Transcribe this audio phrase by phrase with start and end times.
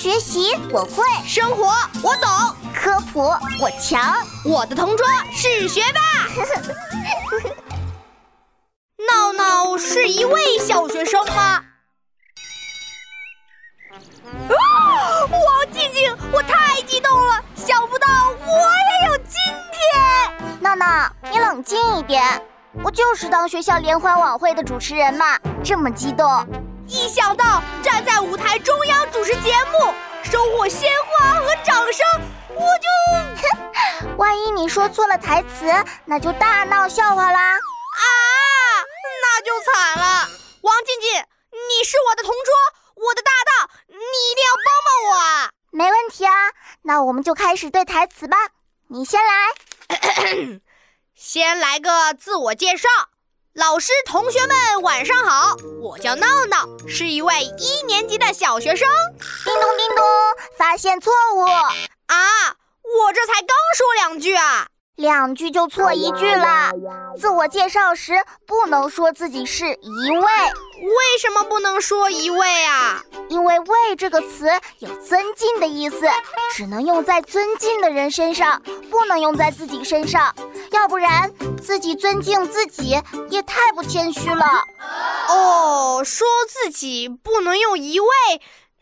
[0.00, 2.26] 学习我会，生活我懂，
[2.74, 3.20] 科普
[3.60, 6.00] 我强，我的同桌是学霸。
[8.96, 11.62] 闹闹是一位小学生吗？
[14.48, 14.56] 啊！
[15.28, 19.34] 王静静，我太激动了，想不到我也有今
[19.70, 20.58] 天。
[20.60, 22.42] 闹闹，你冷静一点，
[22.82, 26.26] 我就是当学校联欢晚会的主持人嘛，这么激动。
[26.86, 28.99] 一想到站在舞台中央
[29.70, 29.94] 主持节目，
[30.24, 32.04] 收获鲜花和掌声，
[32.54, 35.66] 我就 万一你说错了台词，
[36.04, 37.52] 那就大闹笑话啦！
[37.54, 37.56] 啊，
[39.22, 40.28] 那就惨了。
[40.62, 41.10] 王静静，
[41.52, 42.52] 你是我的同桌，
[43.06, 45.50] 我的搭档，你一定要帮帮我啊！
[45.70, 46.32] 没问题啊，
[46.82, 48.36] 那我们就开始对台词吧。
[48.88, 50.60] 你先来，
[51.14, 52.88] 先来个自我介绍。
[53.52, 55.56] 老师、同学们，晚上好！
[55.82, 58.88] 我叫闹闹，是一位一年级的小学生。
[59.50, 60.04] 叮咚叮咚，
[60.56, 62.16] 发现错误啊！
[62.84, 66.70] 我这才刚说两句啊，两句就错一句了。
[67.18, 68.14] 自我介绍时
[68.46, 73.02] 不能说自己是一位，为什么不能说一位啊？
[73.28, 74.48] 因为“位”这个词
[74.78, 76.08] 有尊敬的意思，
[76.52, 80.32] 只能用在尊敬的人身上，不能用在自己身上。
[80.70, 84.46] 要不然，自己尊敬自己也太不谦虚了。
[85.28, 88.08] 哦，说自己不能用一位，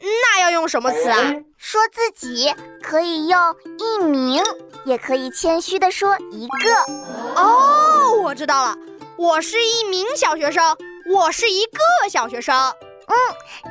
[0.00, 1.34] 那要用什么词啊？
[1.56, 4.42] 说自己可以用一名，
[4.84, 7.40] 也可以谦虚的说一个。
[7.40, 8.76] 哦，我知道了，
[9.16, 10.76] 我是一名小学生，
[11.10, 12.54] 我是一个小学生。
[13.06, 13.14] 嗯，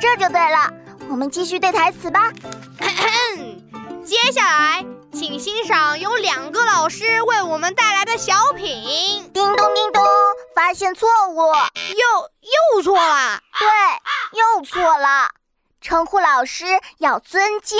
[0.00, 0.72] 这就对了。
[1.10, 2.32] 我们继续对台词吧。
[4.04, 4.84] 接下来。
[5.14, 9.30] 请欣赏由两个老师为我们带来的小品。
[9.34, 10.02] 叮咚叮咚，
[10.54, 13.38] 发现错误，又又错了。
[13.58, 13.68] 对，
[14.40, 15.28] 又错了。
[15.82, 16.64] 称呼老师
[16.98, 17.76] 要尊敬，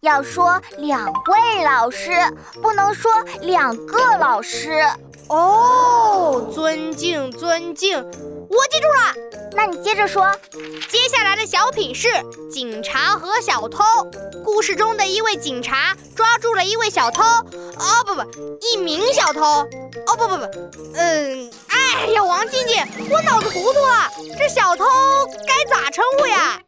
[0.00, 2.12] 要说两位老师，
[2.60, 3.10] 不能说
[3.40, 4.82] 两个老师。
[5.28, 9.14] 哦，尊敬尊敬，我记住了。
[9.52, 10.30] 那你接着说。
[10.88, 12.08] 接下来的小品是
[12.50, 13.82] 警察和小偷。
[14.44, 17.22] 故事中的一位警察抓住了一位小偷。
[17.22, 18.22] 哦不不，
[18.60, 19.42] 一名小偷。
[20.06, 20.44] 哦不不不，
[20.94, 24.10] 嗯，哎呀，王静静，我脑子糊涂了。
[24.36, 24.84] 这小偷
[25.46, 26.60] 该咋称呼呀？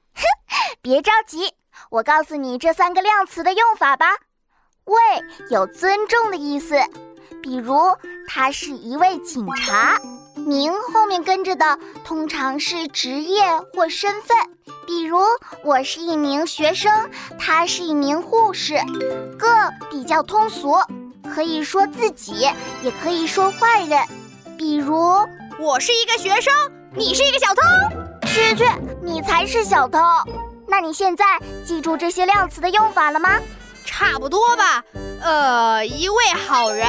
[0.85, 1.49] 别着急，
[1.91, 4.17] 我告诉你这三个量词的用法吧。
[4.85, 4.97] 位
[5.49, 6.75] 有尊重的意思。
[7.41, 7.77] 比如，
[8.27, 9.97] 他是一位警察，
[10.35, 14.37] 名后面跟着的通常是职业或身份。
[14.85, 15.21] 比如，
[15.63, 16.91] 我是一名学生，
[17.39, 18.75] 他是一名护士。
[19.39, 20.75] 个比较通俗，
[21.33, 22.51] 可以说自己，
[22.83, 24.01] 也可以说坏人。
[24.59, 24.97] 比如，
[25.61, 26.53] 我是一个学生，
[26.97, 27.63] 你是一个小偷。
[28.27, 28.65] 去去，
[29.01, 30.01] 你才是小偷。
[30.73, 33.39] 那你现在记住这些量词的用法了吗？
[33.85, 34.83] 差不多吧。
[35.21, 36.89] 呃，一位好人。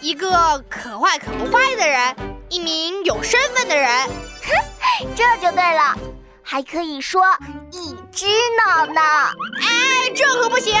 [0.00, 2.16] 一个可坏可不坏的人，
[2.48, 5.94] 一名有身份的人，哼， 这就对了。
[6.42, 7.22] 还可以说
[7.70, 8.26] 一只
[8.64, 10.74] 闹闹，哎，这可不行。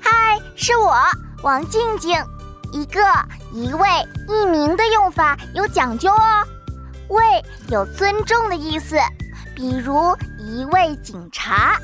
[0.00, 0.96] 嗨，是我
[1.44, 2.20] 王静静。
[2.72, 3.00] 一个、
[3.52, 3.88] 一位、
[4.28, 6.44] 一名的用法有讲究哦。
[7.08, 8.96] 位有尊重的意思，
[9.54, 11.78] 比如一位警察。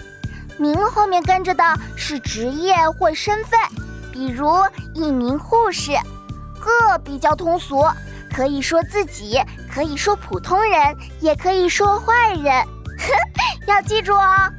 [0.56, 1.64] 名后面跟着的
[1.96, 3.58] 是职业或身份，
[4.12, 4.48] 比如
[4.94, 5.92] 一名护士。
[6.60, 7.84] 个比较通俗，
[8.32, 9.38] 可以说自己，
[9.70, 12.64] 可以说普通人，也可以说坏人。
[13.66, 14.50] 要记住哦。